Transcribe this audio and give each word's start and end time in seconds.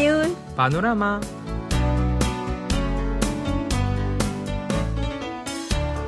راديو 0.00 0.34
بانوراما 0.58 1.20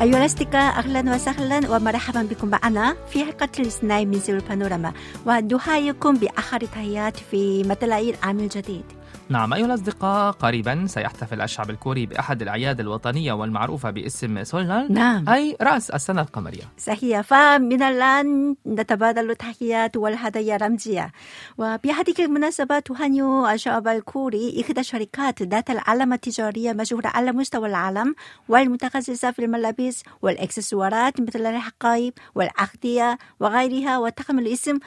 أيها 0.03 0.19
الأصدقاء 0.19 0.79
أهلا 0.79 1.15
وسهلا 1.15 1.71
ومرحبا 1.71 2.23
بكم 2.23 2.49
معنا 2.49 2.97
في 3.09 3.25
حلقة 3.25 3.49
الاثنين 3.59 4.09
من 4.09 4.21
سير 4.21 4.37
البانوراما 4.37 4.93
ونحييكم 5.27 6.15
بآخر 6.15 6.61
تحيات 6.61 7.17
في 7.17 7.63
مطلع 7.63 7.99
العام 7.99 8.39
الجديد 8.41 8.85
نعم 9.29 9.55
أيها 9.55 9.67
الأصدقاء 9.67 10.33
قريبا 10.33 10.87
سيحتفل 10.87 11.41
الشعب 11.41 11.71
الكوري 11.71 12.07
بأحد 12.07 12.43
الأعياد 12.43 12.81
الوطنية 12.81 13.33
والمعروفة 13.33 13.91
باسم 13.91 14.45
سولنال 14.45 14.93
نعم. 14.93 15.29
أي 15.29 15.57
رأس 15.63 15.91
السنة 15.91 16.21
القمرية. 16.21 16.63
صحيح. 16.79 17.21
فمن 17.21 17.83
الآن 17.83 18.57
نتبادل 18.67 19.31
التحيات 19.31 19.97
والهدايا 19.97 20.57
الرمزية 20.57 21.13
وبهذه 21.59 22.15
المناسبة 22.19 22.79
تهنئ 22.79 23.55
الشعب 23.55 23.89
الكوري 23.89 24.63
إحدى 24.65 24.83
شركات 24.83 25.43
ذات 25.43 25.71
العلامة 25.71 26.15
التجارية 26.15 26.73
مشهورة 26.73 27.07
على 27.07 27.33
مستوى 27.33 27.69
العالم 27.69 28.15
والمتخصصة 28.49 29.31
في 29.31 29.45
الملابس 29.45 30.03
والإكسسوارات 30.23 31.21
مثل 31.21 31.47
الحقائب 31.47 32.13
والأغذية 32.35 33.19
وغيرها 33.41 33.99
وتحمل 33.99 34.49
اسم 34.49 34.79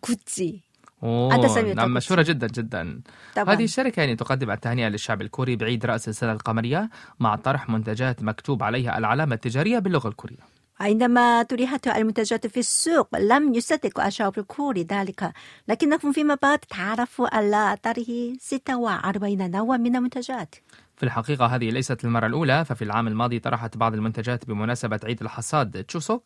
كوتشي 0.00 0.67
أوه 1.02 1.74
نعم. 1.74 1.94
مشهورة 1.94 2.22
جدا 2.22 2.46
جدا. 2.46 3.00
طبعا. 3.36 3.54
هذه 3.54 3.64
الشركة 3.64 4.00
يعني 4.00 4.16
تقدم 4.16 4.50
التهنئة 4.50 4.88
للشعب 4.88 5.22
الكوري 5.22 5.56
بعيد 5.56 5.86
رأس 5.86 6.08
السنة 6.08 6.32
القمرية 6.32 6.90
مع 7.20 7.36
طرح 7.36 7.68
منتجات 7.68 8.22
مكتوب 8.22 8.62
عليها 8.62 8.98
العلامة 8.98 9.34
التجارية 9.34 9.78
باللغة 9.78 10.08
الكورية. 10.08 10.58
عندما 10.80 11.42
طرحت 11.42 11.88
المنتجات 11.88 12.46
في 12.46 12.60
السوق 12.60 13.18
لم 13.18 13.54
يصدق 13.54 14.00
الشعب 14.00 14.38
الكوري 14.38 14.82
ذلك. 14.82 15.32
لكنهم 15.68 16.12
فيما 16.12 16.38
بعد 16.42 16.58
تعرفوا 16.58 17.36
على 17.36 17.76
طرح 17.82 18.06
46 18.40 19.50
نوع 19.50 19.76
من 19.76 19.96
المنتجات. 19.96 20.54
في 20.98 21.02
الحقيقة 21.02 21.46
هذه 21.46 21.70
ليست 21.70 22.04
المرة 22.04 22.26
الأولى 22.26 22.64
ففي 22.64 22.82
العام 22.82 23.08
الماضي 23.08 23.38
طرحت 23.38 23.76
بعض 23.76 23.94
المنتجات 23.94 24.44
بمناسبة 24.46 25.00
عيد 25.04 25.22
الحصاد 25.22 25.84
تشوسوك. 25.84 26.24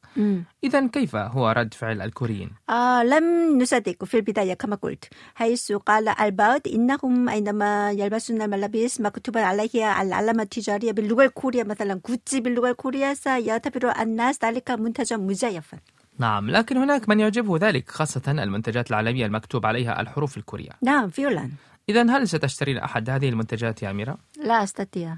إذا 0.64 0.86
كيف 0.86 1.16
هو 1.16 1.50
رد 1.50 1.74
فعل 1.74 2.00
الكوريين؟ 2.02 2.50
آه 2.70 3.02
لم 3.02 3.58
نصدق 3.62 4.04
في 4.04 4.16
البداية 4.16 4.54
كما 4.54 4.76
قلت 4.76 5.04
حيث 5.34 5.72
قال 5.72 6.08
البعض 6.08 6.60
إنهم 6.74 7.28
عندما 7.28 7.90
يلبسون 7.90 8.42
الملابس 8.42 9.00
مكتوب 9.00 9.38
عليها 9.38 10.02
العلامة 10.02 10.42
التجارية 10.42 10.92
باللغة 10.92 11.24
الكورية 11.24 11.62
مثلا 11.64 12.00
كوتشي 12.00 12.40
باللغة 12.40 12.70
الكورية 12.70 13.14
سيعتبر 13.14 14.02
الناس 14.02 14.44
ذلك 14.44 14.70
منتجا 14.70 15.16
مزيفا 15.16 15.78
نعم 16.18 16.50
لكن 16.50 16.76
هناك 16.76 17.08
من 17.08 17.20
يعجبه 17.20 17.58
ذلك 17.58 17.90
خاصة 17.90 18.22
المنتجات 18.28 18.90
العالمية 18.90 19.26
المكتوب 19.26 19.66
عليها 19.66 20.00
الحروف 20.00 20.36
الكورية 20.36 20.70
نعم 20.82 21.08
فعلا 21.08 21.50
إذا 21.88 22.16
هل 22.16 22.28
ستشترين 22.28 22.78
أحد 22.78 23.10
هذه 23.10 23.28
المنتجات 23.28 23.82
يا 23.82 23.90
أميرة؟ 23.90 24.18
لا 24.36 24.62
أستطيع. 24.62 25.16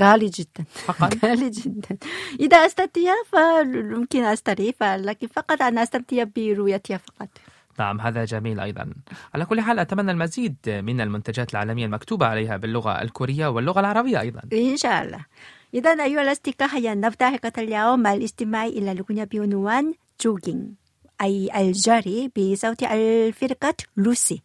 غالي 0.00 0.26
جدا. 0.26 0.64
فقط؟ 0.74 1.14
غالي 1.24 1.50
جدا. 1.50 1.98
إذا 2.40 2.56
أستطيع 2.56 3.14
فممكن 3.26 4.24
أشتري 4.24 4.74
لكن 4.82 5.26
فقط 5.26 5.62
أنا 5.62 5.82
أستمتع 5.82 6.24
برؤيتها 6.36 6.96
فقط. 6.96 7.28
نعم 7.78 8.00
هذا 8.00 8.24
جميل 8.24 8.60
أيضا. 8.60 8.92
على 9.34 9.44
كل 9.44 9.60
حال 9.60 9.78
أتمنى 9.78 10.10
المزيد 10.10 10.56
من 10.66 11.00
المنتجات 11.00 11.50
العالمية 11.52 11.86
المكتوبة 11.86 12.26
عليها 12.26 12.56
باللغة 12.56 13.02
الكورية 13.02 13.46
واللغة 13.46 13.80
العربية 13.80 14.20
أيضا. 14.20 14.40
إن 14.52 14.76
شاء 14.76 15.04
الله. 15.04 15.24
إذا 15.74 15.90
أيها 15.90 16.22
الأصدقاء 16.22 16.68
هيا 16.76 16.94
نبدأ 16.94 17.30
حلقة 17.30 17.52
اليوم 17.58 18.00
مع 18.00 18.14
الاستماع 18.14 18.66
إلى 18.66 18.92
الأغنية 18.92 19.24
بعنوان 19.24 19.94
jogging 20.20 20.68
أي 21.22 21.50
الجري 21.60 22.30
بصوت 22.36 22.82
الفرقة 22.82 23.74
لوسي. 23.96 24.42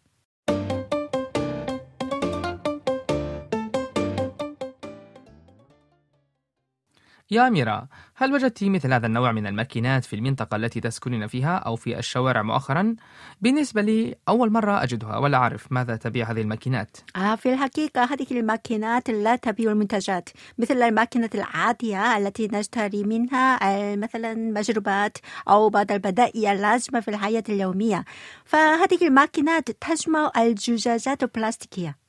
يا 7.34 7.48
أميرة 7.48 7.88
هل 8.16 8.32
وجدت 8.32 8.64
مثل 8.64 8.92
هذا 8.92 9.06
النوع 9.06 9.32
من 9.32 9.46
الماكينات 9.46 10.04
في 10.04 10.16
المنطقة 10.16 10.56
التي 10.56 10.80
تسكنين 10.80 11.26
فيها 11.26 11.56
أو 11.56 11.76
في 11.76 11.98
الشوارع 11.98 12.42
مؤخرا؟ 12.42 12.96
بالنسبة 13.40 13.82
لي 13.82 14.14
أول 14.28 14.52
مرة 14.52 14.82
أجدها 14.82 15.16
ولا 15.16 15.36
أعرف 15.38 15.72
ماذا 15.72 15.96
تبيع 15.96 16.30
هذه 16.30 16.40
الماكينات. 16.40 16.96
آه 17.16 17.34
في 17.34 17.52
الحقيقة 17.52 18.04
هذه 18.04 18.26
الماكينات 18.30 19.10
لا 19.10 19.36
تبيع 19.36 19.72
المنتجات 19.72 20.28
مثل 20.58 20.82
الماكينة 20.82 21.30
العادية 21.34 22.16
التي 22.16 22.48
نشتري 22.52 23.04
منها 23.04 23.58
آه، 23.62 23.96
مثلا 23.96 24.34
مشروبات 24.34 25.18
أو 25.48 25.68
بعض 25.68 25.92
البدائل 25.92 26.46
اللازمة 26.46 27.00
في 27.00 27.08
الحياة 27.08 27.44
اليومية. 27.48 28.04
فهذه 28.44 29.06
الماكينات 29.06 29.70
تجمع 29.70 30.32
الزجاجات 30.36 31.22
البلاستيكية. 31.22 32.03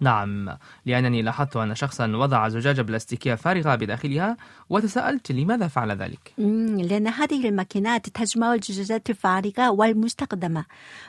نعم 0.00 0.58
لأنني 0.86 1.22
لاحظت 1.22 1.56
أن 1.56 1.74
شخصا 1.74 2.06
وضع 2.06 2.48
زجاجة 2.48 2.82
بلاستيكية 2.82 3.34
فارغة 3.34 3.74
بداخلها 3.74 4.36
وتساءلت 4.70 5.32
لماذا 5.32 5.68
فعل 5.68 5.92
ذلك؟ 5.92 6.34
لأن 6.38 7.08
هذه 7.08 7.48
الماكينات 7.48 8.08
تجمع 8.08 8.54
الزجاجات 8.54 9.10
الفارغة 9.10 9.70
والمستخدمة 9.70 10.64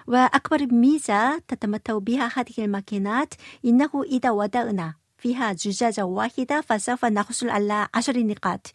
وأكبر 0.07 0.65
ميزة 0.73 1.39
تتمتع 1.47 1.97
بها 1.97 2.31
هذه 2.35 2.65
الماكينات 2.65 3.33
إنه 3.65 3.89
إذا 4.11 4.31
وضعنا 4.31 4.93
فيها 5.17 5.53
زجاجة 5.53 6.05
واحدة 6.05 6.61
فسوف 6.61 7.05
نحصل 7.05 7.49
على 7.49 7.87
عشر 7.93 8.19
نقاط 8.19 8.71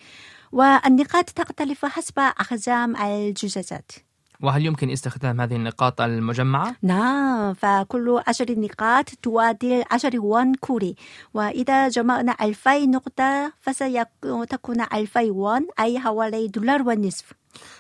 والنقاط 0.53 1.31
تختلف 1.31 1.85
حسب 1.85 2.19
أحجام 2.19 2.97
الزجاجات. 2.97 4.10
وهل 4.43 4.67
يمكن 4.67 4.91
استخدام 4.91 5.41
هذه 5.41 5.57
النقاط 5.57 6.01
المجمعة؟ 6.01 6.77
نعم 6.83 7.55
فكل 7.55 8.23
عشر 8.27 8.47
نقاط 8.59 9.09
تعادل 9.23 9.85
عشر 9.91 10.21
وون 10.21 10.55
كوري. 10.55 10.95
وإذا 11.35 11.89
جمعنا 11.89 12.37
ألفي 12.43 12.87
نقطة 12.87 13.53
فستكون 13.61 14.81
ألفي 14.81 15.31
وون 15.31 15.67
أي 15.81 15.99
حوالي 15.99 16.49
دولار 16.49 16.83
ونصف. 16.83 17.33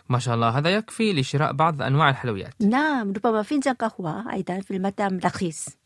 ما 0.09 0.19
شاء 0.19 0.35
الله 0.35 0.49
هذا 0.49 0.71
يكفي 0.71 1.13
لشراء 1.13 1.53
بعض 1.53 1.83
أنواع 1.83 2.11
الحلويات. 2.11 2.55
نعم 2.61 3.13
ربما 3.13 3.43
فنجان 3.43 3.75
قهوة 3.75 4.33
أيضا 4.33 4.61
في 4.61 4.77
المطعم 4.77 5.19
رخيص 5.25 5.80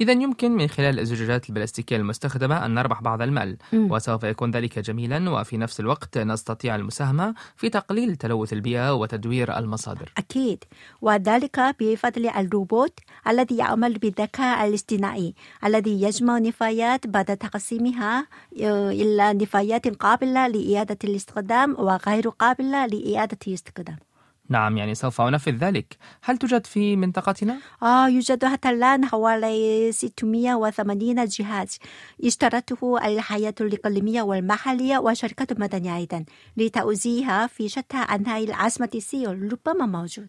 إذا 0.00 0.12
يمكن 0.12 0.52
من 0.52 0.68
خلال 0.68 1.00
الزجاجات 1.00 1.48
البلاستيكية 1.48 1.96
المستخدمة 1.96 2.66
أن 2.66 2.74
نربح 2.74 3.02
بعض 3.02 3.22
المال. 3.22 3.56
مم. 3.72 3.90
وسوف 3.90 4.24
يكون 4.24 4.50
ذلك 4.50 4.78
جميلا 4.78 5.30
وفي 5.30 5.56
نفس 5.56 5.80
الوقت 5.80 6.18
نستطيع 6.18 6.76
المساهمة 6.76 7.34
في 7.56 7.68
تقليل 7.68 8.16
تلوث 8.16 8.52
البيئة 8.52 8.94
وتدوير 8.94 9.58
المصادر. 9.58 10.12
أكيد. 10.18 10.64
وذلك 11.00 11.60
بفضل 11.80 12.28
الروبوت 12.28 12.98
الذي 13.28 13.56
يعمل 13.56 13.98
بالذكاء 13.98 14.68
الاصطناعي 14.68 15.34
الذي 15.64 16.02
يجمع 16.02 16.38
نفايات 16.38 17.06
بعد 17.06 17.36
تقسيمها 17.36 18.26
آه، 18.62 18.90
إلى 18.90 19.32
نفايات 19.34 19.88
قابلة 19.88 20.48
لإعادة 20.48 20.98
الاستخدام 21.04 21.76
وغير 21.78 22.28
قابلة 22.28 22.86
لإعادة 22.86 23.38
الاستخدام. 23.48 23.96
نعم 24.48 24.76
يعني 24.76 24.94
سوف 24.94 25.20
أنفذ 25.20 25.52
ذلك. 25.52 25.96
هل 26.22 26.38
توجد 26.38 26.66
في 26.66 26.96
منطقتنا؟ 26.96 27.58
آه 27.82 28.08
يوجد 28.08 28.44
حتى 28.44 28.70
الآن 28.70 29.04
حوالي 29.04 29.92
680 29.92 31.24
جهاز 31.24 31.78
اشترته 32.24 32.98
الحياة 33.06 33.54
الإقليمية 33.60 34.22
والمحلية 34.22 34.98
وشركات 34.98 35.60
مدنية 35.60 35.96
أيضا 35.96 36.24
لتوزيعها 36.56 37.46
في 37.46 37.68
شتى 37.68 37.96
أنحاء 37.96 38.44
العاصمة 38.44 38.90
سيول. 38.98 39.52
ربما 39.52 39.86
موجود. 39.86 40.28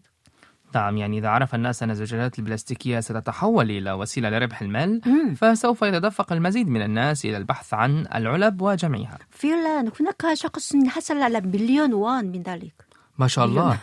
نعم 0.74 0.96
يعني 0.96 1.18
إذا 1.18 1.28
عرف 1.28 1.54
الناس 1.54 1.82
أن 1.82 1.90
الزجاجات 1.90 2.38
البلاستيكية 2.38 3.00
ستتحول 3.00 3.70
إلى 3.70 3.92
وسيلة 3.92 4.30
لربح 4.30 4.62
المال 4.62 5.00
مم. 5.06 5.34
فسوف 5.34 5.82
يتدفق 5.82 6.32
المزيد 6.32 6.68
من 6.68 6.82
الناس 6.82 7.24
إلى 7.24 7.36
البحث 7.36 7.74
عن 7.74 8.06
العلب 8.14 8.62
وجمعها 8.62 9.18
فعلا 9.30 9.92
هناك 10.00 10.34
شخص 10.34 10.76
حصل 10.86 11.22
على 11.22 11.40
مليون 11.40 11.94
وون 11.94 12.24
من 12.24 12.42
ذلك. 12.42 12.74
ما 13.18 13.26
شاء 13.26 13.44
الله. 13.44 13.78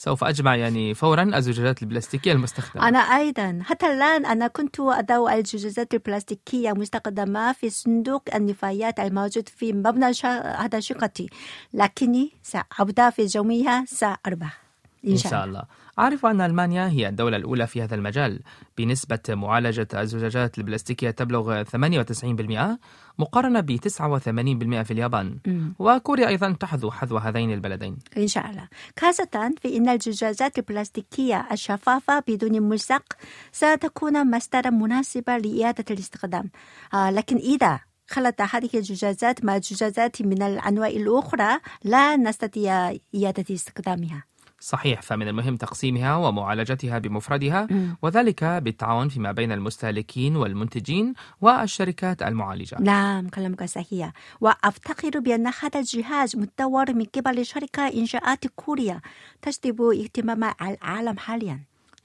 سوف 0.00 0.24
أجمع 0.24 0.56
يعني 0.56 0.94
فورا 0.94 1.22
الزجاجات 1.22 1.82
البلاستيكية 1.82 2.32
المستخدمة. 2.32 2.88
أنا 2.88 2.98
أيضا. 2.98 3.58
حتى 3.64 3.86
الآن 3.86 4.26
أنا 4.26 4.46
كنت 4.46 4.80
أضع 4.80 5.34
الزجاجات 5.34 5.94
البلاستيكية 5.94 6.70
المستخدمة 6.70 7.52
في 7.52 7.70
صندوق 7.70 8.22
النفايات 8.34 9.00
الموجود 9.00 9.48
في 9.48 9.72
مبنى 9.72 10.12
هذا 10.44 10.80
شقتي. 10.80 11.28
لكني 11.74 12.32
سأبدأ 12.42 13.10
في 13.10 13.26
جميعها 13.26 13.84
سأربح 13.88 14.62
إن 15.06 15.16
شاء 15.16 15.44
الله. 15.44 15.62
أعرف 16.00 16.26
أن 16.26 16.40
ألمانيا 16.40 16.88
هي 16.88 17.08
الدولة 17.08 17.36
الأولى 17.36 17.66
في 17.66 17.82
هذا 17.82 17.94
المجال. 17.94 18.40
بنسبة 18.78 19.18
معالجة 19.28 19.88
الزجاجات 19.94 20.58
البلاستيكية 20.58 21.10
تبلغ 21.10 21.62
98% 21.64 22.78
مقارنة 23.18 23.60
ب 23.60 23.76
89% 23.76 24.82
في 24.82 24.90
اليابان. 24.90 25.38
وكوريا 25.78 26.28
أيضا 26.28 26.52
تحذو 26.52 26.90
حذو 26.90 27.16
هذين 27.16 27.52
البلدين. 27.52 27.96
إن 28.16 28.28
شاء 28.28 28.50
الله. 28.50 28.68
خاصة 28.98 29.54
في 29.62 29.76
أن 29.76 29.88
الزجاجات 29.88 30.58
البلاستيكية 30.58 31.46
الشفافة 31.52 32.22
بدون 32.28 32.62
ملصق 32.62 33.04
ستكون 33.52 34.30
مصدرا 34.30 34.70
مناسبا 34.70 35.38
لإعادة 35.38 35.84
الاستخدام. 35.90 36.50
آه 36.94 37.10
لكن 37.10 37.36
إذا 37.36 37.80
خلط 38.10 38.40
هذه 38.40 38.70
الزجاجات 38.74 39.44
مع 39.44 39.58
زجاجات 39.58 40.22
من 40.22 40.42
الأنواع 40.42 40.88
الأخرى 40.88 41.58
لا 41.84 42.16
نستطيع 42.16 42.96
إعادة 43.14 43.54
استخدامها. 43.54 44.29
صحيح 44.60 45.02
فمن 45.02 45.28
المهم 45.28 45.56
تقسيمها 45.56 46.16
ومعالجتها 46.16 46.98
بمفردها. 46.98 47.68
وذلك 48.02 48.44
بالتعاون 48.44 49.08
فيما 49.08 49.32
بين 49.32 49.52
المستهلكين 49.52 50.36
والمنتجين 50.36 51.14
والشركات 51.40 52.22
المعالجة. 52.22 52.76
نعم 52.80 53.28
كلامك 53.28 53.64
صحيح. 53.64 54.12
وأفتخر 54.40 55.20
بأن 55.20 55.46
هذا 55.46 55.80
الجهاز 55.80 56.36
مطور 56.36 56.94
من 56.94 57.04
قبل 57.04 57.46
شركة 57.46 57.88
إنشاءات 57.88 58.46
كوريا 58.46 59.00
تجذب 59.42 59.82
اهتمام 59.82 60.44
العالم 60.62 61.18
حاليا. 61.18 61.60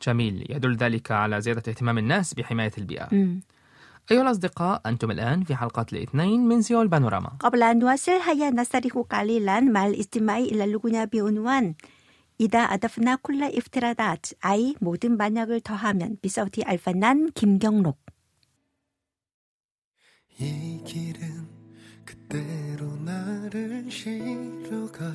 جميل. 0.07 0.45
يدل 0.49 0.75
ذلك 0.75 1.11
على 1.11 1.41
زيادة 1.41 1.63
اهتمام 1.67 1.97
الناس 1.97 2.33
بحماية 2.33 2.71
البيئة. 2.77 3.07
مم. 3.11 3.41
أيها 4.11 4.21
الأصدقاء 4.21 4.81
أنتم 4.85 5.11
الآن 5.11 5.43
في 5.43 5.55
حلقة 5.55 5.85
الاثنين 5.93 6.47
من 6.47 6.61
سيول 6.61 6.87
بانوراما. 6.87 7.31
قبل 7.39 7.63
أن 7.63 7.79
نواصل 7.79 8.11
هيا 8.11 8.49
نستريح 8.49 8.93
قليلا 8.93 9.59
مع 9.59 9.87
الاستماع 9.87 10.37
إلى 10.37 10.63
اللغة 10.63 11.09
بعنوان 11.13 11.73
이다 12.37 12.71
아다프나 12.71 13.17
콜라 13.17 13.47
이프티라다 13.47 14.17
아이 14.41 14.75
모든 14.79 15.15
만약을 15.17 15.61
더하면 15.61 16.17
비서디 16.21 16.63
알파난 16.63 17.31
김경록. 17.31 17.97
이 20.37 20.81
길은 20.85 21.47
그대로 22.03 22.95
나를 22.97 23.89
실어가. 23.89 25.05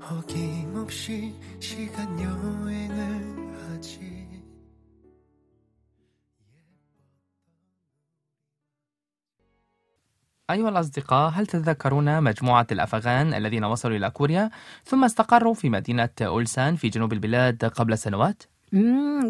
어김없이 0.00 1.34
시간 1.60 2.20
여행을 2.20 3.70
하지 3.70 4.11
أيها 10.50 10.68
الأصدقاء 10.68 11.30
هل 11.30 11.46
تتذكرون 11.46 12.22
مجموعة 12.22 12.66
الأفغان 12.72 13.34
الذين 13.34 13.64
وصلوا 13.64 13.96
إلى 13.96 14.10
كوريا 14.10 14.50
ثم 14.84 15.04
استقروا 15.04 15.54
في 15.54 15.70
مدينة 15.70 16.08
أولسان 16.20 16.76
في 16.76 16.88
جنوب 16.88 17.12
البلاد 17.12 17.64
قبل 17.64 17.98
سنوات؟ 17.98 18.42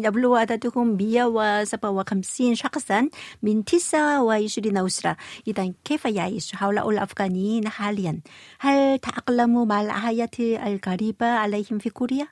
يبلغ 0.03 0.35
عددهم 0.35 0.97
157 0.97 2.55
شخصا 2.55 3.09
من 3.43 3.65
29 3.65 4.77
أسرة 4.77 5.17
إذا 5.47 5.73
كيف 5.83 6.05
يعيش 6.05 6.51
هؤلاء 6.55 6.89
الأفغانيين 6.89 7.69
حاليا؟ 7.69 8.19
هل 8.59 8.99
تأقلموا 8.99 9.65
مع 9.65 9.81
الحياة 9.81 10.29
الغريبة 10.39 11.25
عليهم 11.25 11.77
في 11.79 11.89
كوريا؟ 11.89 12.27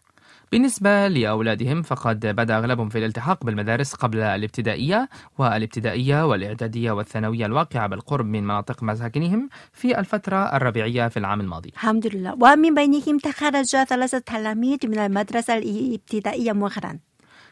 بالنسبة 0.51 1.07
لأولادهم 1.07 1.81
فقد 1.81 2.19
بدأ 2.25 2.57
أغلبهم 2.57 2.89
في 2.89 2.98
الالتحاق 2.98 3.44
بالمدارس 3.45 3.94
قبل 3.94 4.19
الابتدائية 4.19 5.09
والابتدائية 5.38 6.25
والإعدادية 6.25 6.92
والثانوية 6.92 7.45
الواقعة 7.45 7.88
بالقرب 7.88 8.25
من 8.25 8.44
مناطق 8.44 8.83
مساكنهم 8.83 9.50
في 9.74 10.00
الفترة 10.00 10.56
الربيعية 10.56 11.07
في 11.07 11.18
العام 11.18 11.42
الماضي. 11.42 11.69
الحمد 11.69 12.07
لله. 12.15 12.33
ومن 12.42 12.74
بينهم 12.75 13.18
تخرج 13.18 13.65
ثلاثة 13.89 14.19
تلاميذ 14.19 14.77
من 14.83 15.00
المدرسة 15.00 15.57
الابتدائية 15.57 16.51
مؤخرا 16.51 17.00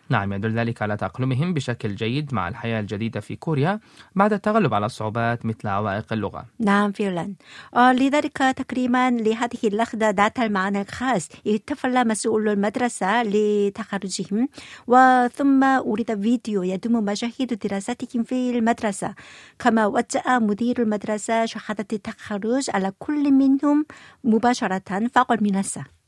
نعم 0.09 0.33
يدل 0.33 0.59
ذلك 0.59 0.81
على 0.81 0.97
تأقلمهم 0.97 1.53
بشكل 1.53 1.95
جيد 1.95 2.33
مع 2.33 2.47
الحياة 2.47 2.79
الجديدة 2.79 3.19
في 3.19 3.35
كوريا 3.35 3.79
بعد 4.15 4.33
التغلب 4.33 4.73
على 4.73 4.85
الصعوبات 4.85 5.45
مثل 5.45 5.67
عوائق 5.67 6.13
اللغة. 6.13 6.45
نعم 6.59 6.91
فعلا 6.91 7.33
آه، 7.75 7.94
لذلك 7.94 8.38
تكريما 8.38 9.11
لهذه 9.11 9.59
اللحظة 9.63 10.09
ذات 10.09 10.39
المعنى 10.39 10.81
الخاص 10.81 11.29
احتفل 11.51 12.07
مسؤول 12.07 12.50
المدرسة 12.50 13.23
لتخرجهم 13.23 14.47
وثم 14.88 15.63
أريد 15.63 16.21
فيديو 16.21 16.63
يضم 16.63 17.03
مشاهد 17.06 17.59
دراستهم 17.63 18.23
في 18.23 18.50
المدرسة. 18.57 19.13
كما 19.59 19.85
وجه 19.85 20.39
مدير 20.39 20.81
المدرسة 20.81 21.45
شهادة 21.45 21.88
التخرج 21.94 22.69
على 22.73 22.91
كل 23.00 23.31
منهم 23.31 23.85
مباشرة 24.23 25.07
فوق 25.13 25.31
المنصة 25.31 25.99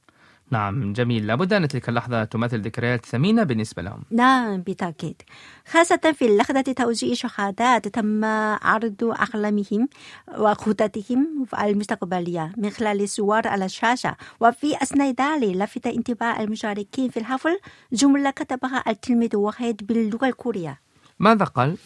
نعم 0.52 0.94
جميل. 0.94 1.28
لابد 1.28 1.54
أن 1.54 1.68
تلك 1.68 1.90
اللحظة 1.90 2.24
تمثل 2.24 2.62
ذكريات 2.62 3.06
ثمينة 3.06 3.44
بالنسبة 3.44 3.82
لهم. 3.82 4.04
نعم 4.12 4.62
بالتأكيد 4.62 5.22
خاصة 5.68 6.16
في 6.16 6.38
لحظة 6.38 6.62
توزيع 6.62 7.14
شهادات 7.14 7.88
تم 7.88 8.26
عرض 8.62 9.04
أحلامهم 9.04 9.90
وخططهم 10.38 11.46
المستقبلية 11.62 12.54
من 12.58 12.70
خلال 12.70 13.02
الصور 13.02 13.48
على 13.48 13.66
الشاشة. 13.66 14.16
وفي 14.40 14.76
أثناء 14.84 15.16
ذلك 15.22 15.56
لفت 15.56 15.88
انتباه 15.88 16.44
المشاركين 16.44 17.10
في 17.10 17.18
الحفل. 17.18 17.60
جملة 17.94 18.32
كتبها 18.32 18.84
التلميذ 18.88 19.36
واحد 19.36 19.76
باللغة 19.88 20.28
الكورية. 20.28 20.80
ماذا 21.20 21.46
قال؟ 21.46 21.78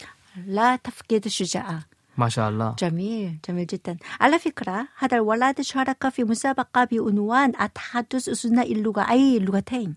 لا 0.47 0.75
تفقد 0.75 1.25
الشجاعة 1.25 1.79
ما 2.17 2.29
شاء 2.29 2.49
الله 2.49 2.75
جميل 2.79 3.37
جميل 3.49 3.67
جدا. 3.67 3.97
على 4.21 4.39
فكرة 4.39 4.87
هذا 4.97 5.17
الولد 5.17 5.61
شارك 5.61 6.09
في 6.09 6.23
مسابقة 6.23 6.83
بعنوان 6.91 7.51
التحدث 7.61 8.29
أثناء 8.29 8.71
اللغة 8.71 9.11
أي 9.11 9.37
اللغتين 9.37 9.95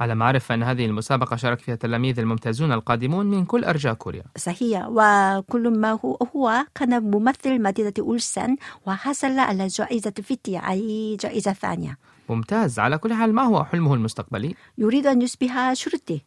على 0.00 0.14
ما 0.14 0.24
أعرف 0.24 0.52
أن 0.52 0.62
هذه 0.62 0.86
المسابقة 0.86 1.36
شارك 1.36 1.58
فيها 1.58 1.74
التلاميذ 1.74 2.18
الممتازون 2.18 2.72
القادمون 2.72 3.26
من 3.26 3.44
كل 3.44 3.64
أرجاء 3.64 3.94
كوريا. 3.94 4.24
صحيح. 4.36 4.86
وكل 4.88 5.78
ما 5.80 5.90
هو, 6.04 6.18
هو 6.36 6.66
كان 6.74 7.02
ممثل 7.02 7.62
مدينة 7.62 7.92
أولسان 7.98 8.56
وحصل 8.86 9.38
على 9.38 9.66
جائزة 9.66 10.12
فيتيا 10.22 10.70
أي 10.70 11.16
جائزة 11.20 11.52
ثانية. 11.52 11.98
ممتاز. 12.28 12.78
على 12.78 12.98
كل 12.98 13.12
حال 13.12 13.34
ما 13.34 13.42
هو 13.42 13.64
حلمه 13.64 13.94
المستقبلي؟ 13.94 14.54
يريد 14.78 15.06
أن 15.06 15.22
يصبح 15.22 15.72
شرطي. 15.72 16.22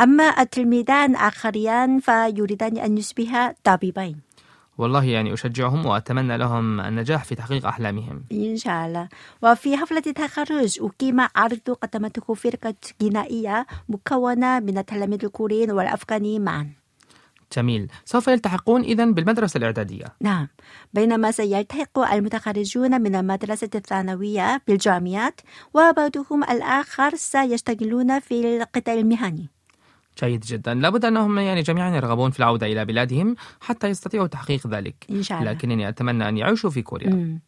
أما 0.00 0.40
التلميذان 0.40 1.14
آخريان 1.14 2.00
فيريدان 2.00 2.78
أن 2.78 2.98
يصبحا 2.98 3.54
طبيبين. 3.64 4.23
والله 4.78 5.04
يعني 5.04 5.32
أشجعهم 5.32 5.86
وأتمنى 5.86 6.36
لهم 6.36 6.80
النجاح 6.80 7.24
في 7.24 7.34
تحقيق 7.34 7.66
أحلامهم. 7.66 8.24
إن 8.32 8.56
شاء 8.56 8.86
الله. 8.86 9.08
وفي 9.42 9.76
حفلة 9.76 10.02
التخرج 10.06 10.78
أقيم 10.80 11.20
عرض 11.36 11.70
قدمته 11.82 12.34
فرقة 12.34 12.74
غنائية 13.02 13.66
مكونة 13.88 14.60
من 14.60 14.78
التلاميذ 14.78 15.24
الكوريين 15.24 15.70
والأفغانيين 15.70 16.44
معا. 16.44 16.70
جميل. 17.56 17.90
سوف 18.04 18.28
يلتحقون 18.28 18.82
إذا 18.82 19.04
بالمدرسة 19.04 19.58
الإعدادية. 19.58 20.04
نعم. 20.20 20.48
بينما 20.94 21.30
سيلتحق 21.30 21.98
المتخرجون 21.98 23.00
من 23.00 23.14
المدرسة 23.14 23.70
الثانوية 23.74 24.62
بالجامعات 24.68 25.40
وبعضهم 25.74 26.44
الآخر 26.44 27.14
سيشتغلون 27.14 28.20
في 28.20 28.56
القطاع 28.56 28.94
المهني. 28.94 29.53
جيد 30.18 30.40
جدا. 30.40 30.74
لابد 30.74 31.04
أنهم 31.04 31.38
يعني 31.38 31.62
جميعا 31.62 31.96
يرغبون 31.96 32.30
في 32.30 32.38
العودة 32.38 32.66
إلى 32.66 32.84
بلادهم 32.84 33.36
حتى 33.60 33.88
يستطيعوا 33.88 34.26
تحقيق 34.26 34.66
ذلك. 34.66 35.06
إن 35.10 35.22
شاء 35.22 35.40
الله. 35.40 35.52
لكنني 35.52 35.88
أتمنى 35.88 36.28
أن 36.28 36.36
يعيشوا 36.36 36.70
في 36.70 36.82
كوريا. 36.82 37.10
مم. 37.10 37.40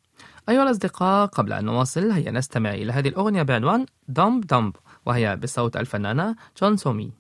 أيها 0.49 0.63
الأصدقاء 0.63 1.27
قبل 1.27 1.53
أن 1.53 1.65
نواصل 1.65 2.11
هيا 2.11 2.31
نستمع 2.31 2.71
إلى 2.75 2.93
هذه 2.93 3.09
الأغنية 3.09 3.43
بعنوان 3.43 3.87
دمب 4.09 4.47
دمب 4.47 4.77
وهي 5.07 5.37
بصوت 5.37 5.77
الفنانة 5.77 6.37
جون 6.63 6.77
سومي. 6.77 7.13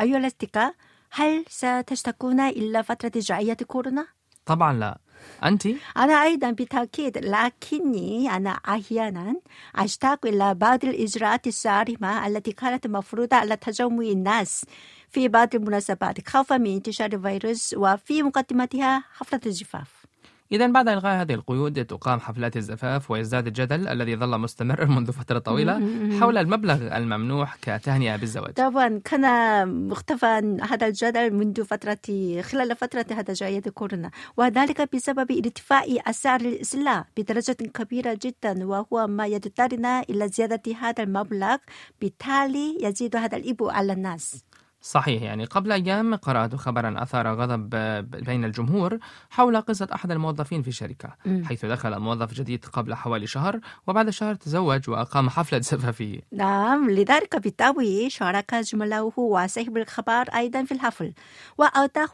أيها 0.00 0.18
الأصدقاء 0.18 0.74
هل 1.10 1.44
ستشتكون 1.48 2.40
إلى 2.40 2.82
فترة 2.82 3.12
جائية 3.16 3.54
كورونا؟ 3.54 4.06
طبعا 4.46 4.72
لا. 4.72 4.98
أنت؟ 5.44 5.66
أنا 5.96 6.22
أيضا 6.22 6.50
بالتأكيد 6.50 7.18
لكني 7.18 8.30
أنا 8.30 8.50
أحيانا 8.50 9.34
أشتاق 9.76 10.26
إلى 10.26 10.54
بعض 10.54 10.84
الإجراءات 10.84 11.46
الصارمة 11.46 12.26
التي 12.26 12.52
كانت 12.52 12.86
مفروضة 12.86 13.36
على 13.36 13.56
تجمع 13.56 14.04
الناس 14.04 14.64
في 15.08 15.28
بعض 15.28 15.54
المناسبات 15.54 16.28
خوفا 16.28 16.56
من 16.58 16.74
انتشار 16.74 17.12
الفيروس 17.12 17.74
وفي 17.78 18.22
مقدمتها 18.22 19.04
حفلة 19.16 19.40
الزفاف 19.46 20.06
إذا 20.52 20.66
بعد 20.66 20.88
إلغاء 20.88 21.22
هذه 21.22 21.34
القيود 21.34 21.84
تقام 21.84 22.20
حفلات 22.20 22.56
الزفاف 22.56 23.10
ويزداد 23.10 23.46
الجدل 23.46 23.88
الذي 23.88 24.16
ظل 24.16 24.38
مستمرا 24.38 24.84
منذ 24.84 25.12
فترة 25.12 25.38
طويلة 25.38 25.74
حول 26.20 26.38
المبلغ 26.38 26.96
الممنوح 26.96 27.56
كتهنئة 27.62 28.16
بالزواج. 28.16 28.52
طبعا 28.52 29.00
كان 29.04 29.88
مختفى 29.88 30.58
هذا 30.70 30.86
الجدل 30.86 31.34
منذ 31.34 31.64
فترة 31.64 31.98
خلال 32.42 32.76
فترة 32.76 33.06
هذا 33.10 33.32
جائحة 33.34 33.70
كورونا 33.70 34.10
وذلك 34.36 34.94
بسبب 34.94 35.32
ارتفاع 35.32 35.84
أسعار 36.06 36.40
السلع 36.40 37.04
بدرجة 37.16 37.52
كبيرة 37.52 38.18
جدا 38.22 38.66
وهو 38.66 39.06
ما 39.06 39.26
يضطرنا 39.26 40.02
إلى 40.10 40.28
زيادة 40.28 40.74
هذا 40.80 41.02
المبلغ 41.02 41.56
بالتالي 42.00 42.78
يزيد 42.82 43.16
هذا 43.16 43.36
الإبو 43.36 43.68
على 43.68 43.92
الناس. 43.92 44.44
صحيح 44.88 45.22
يعني 45.22 45.44
قبل 45.44 45.72
أيام 45.72 46.14
قرأت 46.14 46.54
خبرا 46.54 47.02
أثار 47.02 47.34
غضب 47.34 47.70
بين 48.10 48.44
الجمهور 48.44 48.98
حول 49.30 49.60
قصة 49.60 49.88
أحد 49.94 50.10
الموظفين 50.10 50.62
في 50.62 50.68
الشركة. 50.68 51.16
حيث 51.44 51.64
دخل 51.64 51.98
موظف 51.98 52.34
جديد 52.34 52.64
قبل 52.64 52.94
حوالي 52.94 53.26
شهر 53.26 53.60
وبعد 53.86 54.10
شهر 54.10 54.34
تزوج 54.34 54.90
وأقام 54.90 55.30
حفلة 55.30 55.60
زفافية. 55.60 56.20
نعم 56.32 56.90
لذلك 56.90 57.36
بالطبع 57.36 58.08
شارك 58.08 58.54
زملائه 58.54 59.12
وصاحب 59.16 59.76
الخبر 59.76 60.28
أيضا 60.34 60.64
في 60.64 60.72
الحفل. 60.72 61.12
وأعطاه 61.58 62.12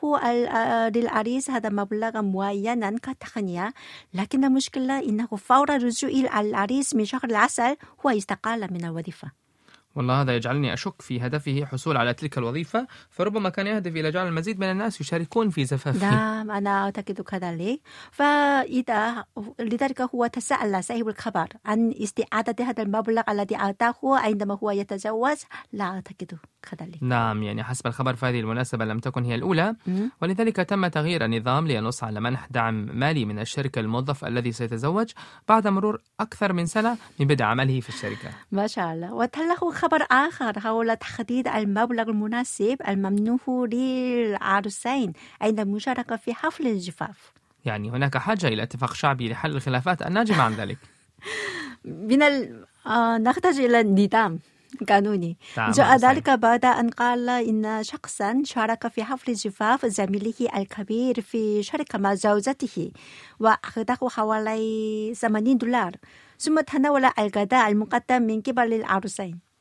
للعريس 0.89 1.51
هذا 1.51 1.69
مبلغا 1.69 2.21
معينا 2.21 2.99
كتقنية 3.03 3.75
لكن 4.15 4.45
المشكلة 4.45 4.99
إنه 4.99 5.27
فور 5.27 5.71
رجوع 5.71 6.41
العريس 6.41 6.95
من 6.95 7.05
شهر 7.05 7.25
العسل 7.25 7.77
هو 8.07 8.11
استقال 8.11 8.73
من 8.73 8.85
الوظيفة. 8.85 9.44
والله 9.95 10.21
هذا 10.23 10.37
يجعلني 10.37 10.73
أشك 10.73 11.03
في 11.03 11.27
هدفه 11.27 11.65
حصول 11.65 11.97
على 11.97 12.15
تلك 12.15 12.39
الوظيفة 12.39 12.87
فربما 13.11 13.49
كان 13.49 13.67
يهدف 13.67 13.97
إلى 13.97 14.11
جعل 14.11 14.27
المزيد 14.27 14.61
من 14.61 14.71
الناس 14.71 15.01
يشاركون 15.01 15.51
في 15.51 15.65
زفافه. 15.65 16.11
نعم 16.11 16.51
أنا 16.51 16.85
أعتقد 16.85 17.21
كذلك. 17.21 17.81
فإذا 18.11 19.25
لذلك 19.61 20.01
هو 20.01 20.27
تساءل 20.27 20.85
صاحب 20.85 21.09
الخبر 21.09 21.49
عن 21.65 21.95
استعادة 22.03 22.65
هذا 22.65 22.83
المبلغ 22.83 23.23
الذي 23.29 23.57
أعطاه 23.57 23.95
عندما 24.05 24.59
هو 24.63 24.71
يتزوج 24.71 25.37
لا 25.73 25.85
أعتقد 25.85 26.39
كذلك. 26.71 27.03
نعم 27.03 27.43
يعني 27.43 27.65
حسب 27.65 27.87
الخبر 27.87 28.15
فهذه 28.15 28.41
المناسبة 28.41 28.85
لم 28.85 28.99
تكن 28.99 29.25
هي 29.25 29.35
الأولى. 29.35 29.75
ولذلك 30.23 30.57
تم 30.57 30.87
تغيير 30.87 31.25
النظام 31.25 31.67
لينص 31.67 32.05
على 32.05 32.21
منح 32.21 32.47
دعم 32.51 32.75
مالي 32.75 33.25
من 33.25 33.39
الشركة 33.39 33.81
للموظف 33.81 34.25
الذي 34.25 34.53
سيتزوج 34.53 35.11
بعد 35.49 35.67
مرور 35.69 36.03
أكثر 36.21 36.53
من 36.53 36.67
سنة 36.67 36.97
من 37.21 37.27
بدء 37.27 37.45
عمله 37.45 37.81
في 37.81 37.89
الشركة. 37.89 38.31
ما 38.53 38.67
شاء 38.67 38.93
الله. 38.93 39.15
وتله 39.15 39.73
خبر 39.85 40.07
آخر 40.11 40.61
حول 40.61 40.97
تحديد 40.97 41.49
المبلغ 41.49 42.03
المناسب 42.03 42.77
الممنوح 42.89 43.49
للعروسين 43.49 45.13
عند 45.41 45.61
المشاركة 45.61 46.17
في 46.17 46.35
حفل 46.35 46.67
الزفاف 46.67 47.33
يعني 47.65 47.91
هناك 47.91 48.17
حاجة 48.19 48.47
إلى 48.47 48.63
اتفاق 48.63 48.95
شعبي 48.95 49.29
لحل 49.29 49.57
الخلافات 49.57 50.03
الناجمة 50.03 50.43
عن 50.43 50.53
ذلك. 50.53 50.79
من 52.11 52.23
ال... 52.23 52.65
آه 52.87 53.19
نحتاج 53.19 53.59
إلى 53.59 53.83
نظام 53.83 54.39
قانوني 54.89 55.37
نعم، 55.57 55.71
جاء. 55.71 55.97
ذلك 55.97 56.31
بعد 56.31 56.65
أن 56.65 56.91
قال 56.91 57.29
إن 57.29 57.83
شخصا 57.83 58.43
شارك 58.45 58.89
في 58.89 59.05
حفل 59.05 59.35
زفاف 59.35 59.87
زميله 59.87 60.49
الكبير 60.57 61.21
في 61.21 61.63
شركة 61.63 61.99
مع 61.99 62.15
زوجته 62.15 62.91
وأخذه 63.41 64.09
حوالي 64.09 65.13
80 65.15 65.59
دولار 65.59 65.93
ثم 66.39 66.61
تناول 66.61 67.05
الغداء 67.19 67.69
المقدم 67.69 68.23
من 68.23 68.41
قبل 68.41 68.73
العروسين. 68.73 69.54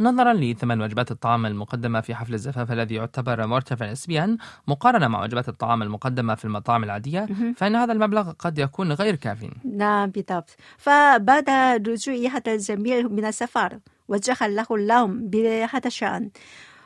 نظرا 0.00 0.32
لثمن 0.32 0.82
وجبات 0.82 1.10
الطعام 1.10 1.46
المقدمة 1.46 2.00
في 2.00 2.14
حفل 2.14 2.34
الزفاف 2.34 2.72
الذي 2.72 2.94
يعتبر 2.94 3.46
مرتفع 3.46 3.90
نسبيا 3.90 4.36
مقارنة 4.66 5.08
مع 5.08 5.22
وجبات 5.22 5.48
الطعام 5.48 5.82
المقدمة 5.82 6.34
في 6.34 6.44
المطاعم 6.44 6.84
العادية 6.84 7.28
فإن 7.56 7.76
هذا 7.76 7.92
المبلغ 7.92 8.32
قد 8.32 8.58
يكون 8.58 8.92
غير 8.92 9.14
كاف 9.14 9.46
نعم 9.64 10.10
بالضبط. 10.10 10.56
فبعد 10.78 11.50
رجوع 11.88 12.14
هذا 12.14 12.52
الزميل 12.52 13.08
من 13.12 13.24
السفر 13.24 13.78
وجه 14.08 14.46
له 14.46 14.66
اللوم 14.70 15.28
بهذا 15.28 15.86
الشأن. 15.86 16.30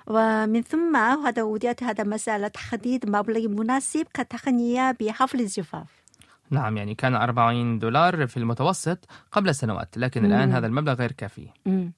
ومن 0.06 0.62
ثم 0.62 0.96
هذا 0.96 1.42
وضعت 1.42 1.82
هذا 1.82 2.04
مسألة 2.04 2.48
تحديد 2.48 3.10
مبلغ 3.10 3.48
مناسب 3.48 4.06
كتقنية 4.14 4.96
بحفل 5.00 5.40
الزفاف. 5.40 6.00
نعم 6.50 6.76
يعني 6.76 6.94
كان 6.94 7.14
40 7.14 7.78
دولار 7.78 8.26
في 8.26 8.36
المتوسط 8.36 8.98
قبل 9.32 9.54
سنوات 9.54 9.98
لكن 9.98 10.24
الآن 10.24 10.48
مم. 10.48 10.54
هذا 10.54 10.66
المبلغ 10.66 10.94
غير 10.94 11.12
كافي. 11.12 11.48
مم. 11.66 11.92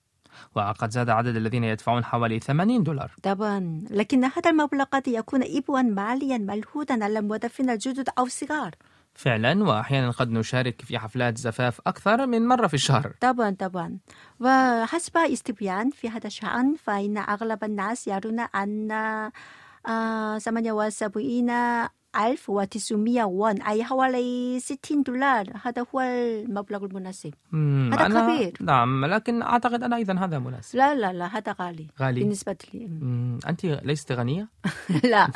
وقد 0.54 0.90
زاد 0.90 1.10
عدد 1.10 1.36
الذين 1.36 1.64
يدفعون 1.64 2.04
حوالي 2.04 2.40
80 2.40 2.82
دولار. 2.82 3.10
طبعا. 3.22 3.84
لكن 3.90 4.24
هذا 4.24 4.50
المبلغ 4.50 4.84
قد 4.84 5.08
يكون 5.08 5.42
إبوا 5.42 5.82
ماليا 5.82 6.38
ملحوظا 6.38 6.94
على 6.94 7.18
الموظفين 7.18 7.70
الجدد 7.70 8.08
أو 8.18 8.24
الصغار. 8.24 8.74
فعلا 9.14 9.64
وأحيانا 9.64 10.10
قد 10.10 10.30
نشارك 10.30 10.82
في 10.82 10.98
حفلات 10.98 11.38
زفاف 11.38 11.80
أكثر 11.86 12.26
من 12.26 12.48
مرة 12.48 12.66
في 12.66 12.74
الشهر. 12.74 13.14
طبعا 13.20 13.50
طبعا. 13.58 13.98
وحسب 14.40 15.16
استبيان 15.16 15.90
في 15.90 16.08
هذا 16.08 16.26
الشأن 16.26 16.74
فإن 16.74 17.18
أغلب 17.18 17.64
الناس 17.64 18.08
يرون 18.08 18.40
أن 18.40 18.90
آه، 19.86 20.38
78 20.38 21.50
ألف 22.16 22.50
وتسعمية 22.50 23.24
وون 23.24 23.62
أي 23.62 23.84
حوالي 23.84 24.60
60 24.60 25.02
دولار. 25.02 25.46
هذا 25.64 25.86
هو 25.94 26.00
المبلغ 26.00 26.84
المناسب. 26.84 27.34
هذا 27.52 28.06
أنا 28.06 28.36
كبير. 28.36 28.52
نعم 28.60 29.04
لكن 29.04 29.42
أعتقد 29.42 29.82
أنا 29.82 29.96
أيضا 29.96 30.14
هذا 30.14 30.38
مناسب. 30.38 30.76
لا 30.78 30.94
لا 30.94 31.12
لا 31.12 31.26
هذا 31.38 31.56
غالي. 31.60 31.86
غالي. 32.00 32.20
بالنسبة 32.20 32.56
لي. 32.74 32.86
مم، 32.86 33.38
أنت 33.48 33.64
ليست 33.64 34.12
غنية؟ 34.12 34.48
لا. 35.12 35.28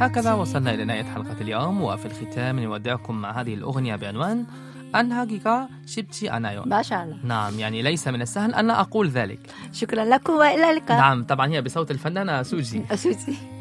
هكذا 0.00 0.32
وصلنا 0.32 0.74
إلى 0.74 0.84
نهاية 0.84 1.02
حلقة 1.02 1.40
اليوم 1.40 1.82
وفي 1.82 2.06
الختام 2.06 2.60
نودعكم 2.60 3.20
مع 3.20 3.40
هذه 3.40 3.54
الأغنية 3.54 3.96
بعنوان 3.96 4.46
أنهاجيكا 4.94 5.68
شبتي 5.86 6.36
أنايون 6.36 6.68
ما 6.68 6.82
شاء 6.82 7.04
الله. 7.04 7.16
نعم 7.24 7.58
يعني 7.58 7.82
ليس 7.82 8.08
من 8.08 8.22
السهل 8.22 8.54
أن 8.54 8.70
أقول 8.70 9.08
ذلك. 9.08 9.38
شكرا 9.72 10.04
لكم 10.04 10.32
وإلى 10.32 10.70
اللقاء. 10.70 10.98
نعم 10.98 11.24
طبعا 11.24 11.46
هي 11.48 11.62
بصوت 11.62 11.90
الفنانة 11.90 12.42
سوجي. 12.42 12.82
أسوسي 12.94 13.59